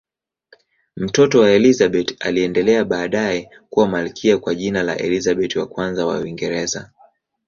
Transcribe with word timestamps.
Mtoto 0.95 1.39
wake 1.39 1.55
Elizabeth 1.55 2.15
aliendelea 2.19 2.85
baadaye 2.85 3.49
kuwa 3.69 3.87
malkia 3.87 4.37
kwa 4.37 4.55
jina 4.55 4.83
la 4.83 4.97
Elizabeth 4.97 5.57
I 5.57 6.03
wa 6.03 6.19
Uingereza. 6.19 6.91